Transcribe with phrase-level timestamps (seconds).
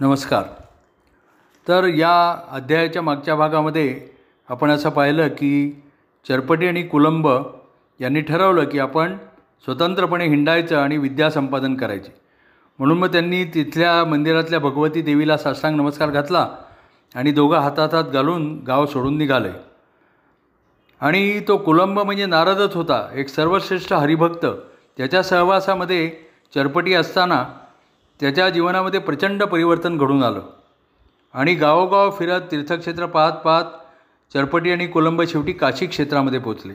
[0.00, 0.42] नमस्कार.
[1.68, 4.00] तर या अध्यायाच्या मागच्या भागामध्ये
[4.48, 5.82] आपण असं पाहिलं की
[6.28, 7.28] चरपटी आणि कुलंब
[8.00, 9.16] यांनी ठरवलं की आपण
[9.64, 12.10] स्वतंत्रपणे हिंडायचं आणि विद्या संपादन करायची.
[12.78, 16.48] म्हणून मग त्यांनी तिथल्या मंदिरातल्या भगवती देवीला साष्टांग नमस्कार घातला
[17.14, 19.50] आणि दोघं हातात हात घालून गाव सोडून निघाले.
[21.00, 24.46] आणि तो कुलंब म्हणजे नारदच होता एक सर्वश्रेष्ठ हरिभक्त.
[24.96, 26.12] त्याच्या सहवासामध्ये
[26.54, 27.44] चरपटी असताना
[28.20, 30.42] त्याच्या जीवनामध्ये प्रचंड परिवर्तन घडून आलं.
[31.34, 33.64] आणि गावोगाव फिरत तीर्थक्षेत्र पाहत पाहत
[34.34, 36.74] चरपटी आणि कोलंब शेवटी काशी क्षेत्रामध्ये पोचले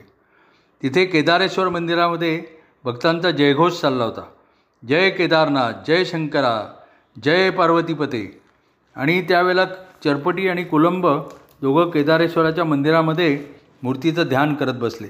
[0.83, 2.43] तिथे केदारेश्वर मंदिरामध्ये
[2.85, 4.21] भक्तांचा जयघोष चालला होता.
[4.87, 6.73] जय केदारनाथ जय शंकरा
[7.23, 8.41] जय पार्वतीपते.
[8.95, 9.65] आणि त्यावेळेला
[10.03, 11.07] चरपटी आणि कुलंब
[11.61, 13.45] दोघं केदारेश्वराच्या मंदिरामध्ये
[13.83, 15.07] मूर्तीचं ध्यान करत बसले.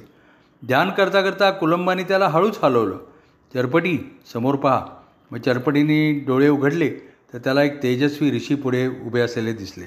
[0.66, 2.98] ध्यान करता करता कुलंबाने त्याला हळूच हलवलं.
[3.53, 4.86] चरपटी समोर पहा.
[5.31, 6.89] मग चरपटीने डोळे उघडले
[7.33, 9.85] तर त्याला एक तेजस्वी ऋषी पुढे उभे असलेले दिसले.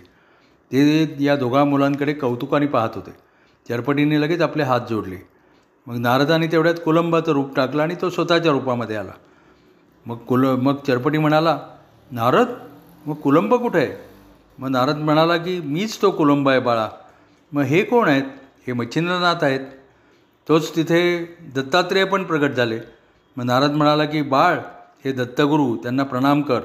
[0.72, 3.10] ते या दोघा मुलांकडे कौतुकाने पाहत होते.
[3.68, 5.16] चरपटीने लगेच आपले हात जोडले.
[5.86, 9.12] मग नारदाने तेवढ्यात कुलंबाचं रूप टाकलं आणि तो स्वतःच्या रूपामध्ये आला.
[10.06, 11.58] मग कुल मग चरपटी म्हणाला
[12.10, 12.46] नारद
[13.06, 13.96] मग कुलंब कुठे आहे?
[14.58, 16.88] मग नारद म्हणाला की मीच तो कुलंब आहे बाळा.
[17.52, 18.22] मग हे कोण आहेत?
[18.66, 19.60] हे मच्छिंद्रनाथ आहेत.
[20.48, 21.24] तोच तिथे
[21.56, 22.78] दत्तात्रेय पण प्रगट झाले.
[23.36, 24.58] मग नारद म्हणाला की बाळ
[25.04, 26.60] हे दत्तगुरू त्यांना प्रणाम कर.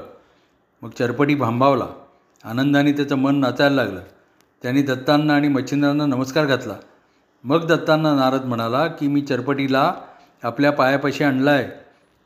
[0.81, 1.85] मग चरपटी भांबावला.
[2.43, 3.99] आनंदाने त्याचं मन नाचायला लागलं.
[4.61, 6.73] त्यांनी दत्तांना आणि मच्छिंद्रांना नमस्कार घातला.
[7.43, 9.93] मग दत्तांना नारद म्हणाला की मी चरपटीला
[10.43, 11.67] आपल्या पायापाशी आणला आहे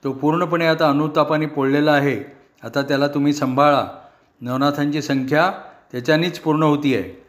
[0.03, 2.23] तो पूर्णपणे आता अनुतापाने पोळलेला आहे.
[2.63, 3.87] आता त्याला तुम्ही सांभाळा.
[4.41, 5.51] नवनाथांची संख्या
[5.91, 7.23] त्याच्यानेच पूर्ण होती आहे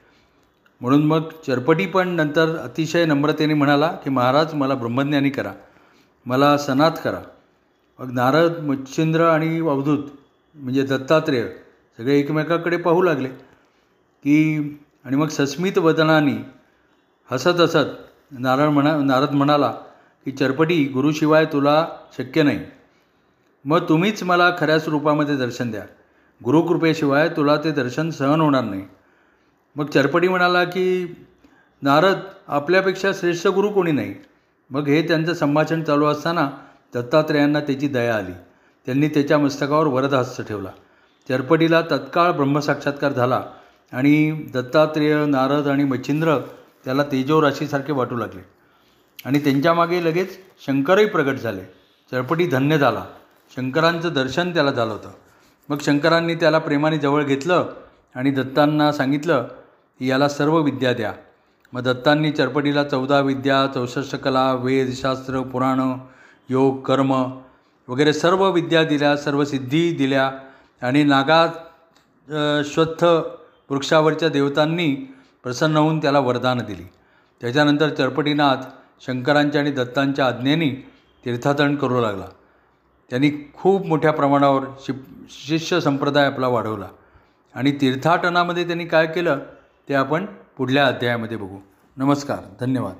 [0.81, 5.53] म्हणून मग चरपटी पण नंतर अतिशय नम्रतेने म्हणाला की महाराज मला ब्रह्मज्ञानी करा.
[6.27, 7.21] मला सनात करा.
[7.99, 9.99] मग नारद मच्छिंद्र आणि अवधूत
[10.55, 11.49] म्हणजे दत्तात्रेय
[11.99, 13.29] सगळे एकमेकाकडे पाहू लागले
[14.25, 14.35] की
[15.05, 16.37] आणि मग सस्मित वदनानी
[17.31, 19.71] हसत हसत नारद म्हणा नारद म्हणाला
[20.25, 21.87] की चरपटी गुरुशिवाय तुला
[22.19, 22.61] शक्य नाही.
[23.65, 25.83] मग तुम्हीच मला खऱ्या स्वरूपामध्ये दर्शन द्या.
[26.45, 28.83] गुरुकृपेशिवाय तुला ते दर्शन सहन होणार नाही.
[29.77, 31.17] मग चरपटी म्हणाला की
[31.83, 34.15] नारद आपल्यापेक्षा श्रेष्ठ गुरु कोणी नाही.
[34.71, 36.51] मग हे त्यांचं संभाषण चालू असताना
[36.95, 38.33] दत्तात्रेयांना त्याची दया आली.
[38.87, 40.69] त्यांनी त्याच्या मस्तकावर वरदहस्त ठेवला.
[41.29, 43.43] चरपटीला तत्काळ ब्रह्मसाक्षात्कार झाला
[43.93, 46.39] आणि दत्तात्रेय नारद आणि मच्छिंद्र
[46.85, 48.45] त्याला तेजो राशीसारखे वाटू लागले.
[49.25, 51.61] आणि त्यांच्यामागे लगेच शंकरही प्रगट झाले.
[52.11, 53.05] चरपटी धन्य झाला.
[53.57, 55.11] शंकरांचं दर्शन त्याला झालं होतं.
[55.69, 57.69] मग शंकरांनी त्याला प्रेमाने जवळ घेतलं
[58.15, 59.43] आणि दत्तांना सांगितलं
[59.99, 61.13] की याला सर्व विद्या द्या.
[61.73, 65.97] मग दत्तांनी चरपटीला चौदा विद्या चौसष्ट कला वेदशास्त्र पुराणं
[66.49, 67.13] योग कर्म
[67.89, 70.31] वगैरे सर्व विद्या दिल्या सर्व सिद्धी दिल्या.
[70.83, 71.49] आणि नागात
[72.65, 73.05] श्वत्थ
[73.71, 74.95] वृक्षावरच्या देवतांनी
[75.43, 76.85] प्रसन्न होऊन त्याला वरदानं दिली.
[77.41, 78.57] त्याच्यानंतर चरपटीनाथ
[79.01, 80.71] शंकरांच्या आणि दत्तांच्या आज्ञेने
[81.25, 82.27] तीर्थाटन करू लागला.
[83.11, 84.93] त्यांनी खूप मोठ्या प्रमाणावर शि
[85.31, 86.89] शिष्य संप्रदाय आपला वाढवला.
[87.55, 89.39] आणि तीर्थाटनामध्ये त्यांनी काय केलं
[89.89, 90.27] ते आपण
[90.57, 91.59] पुढल्या अध्यायामध्ये बघू.
[91.97, 92.95] नमस्कार धन्यवाद.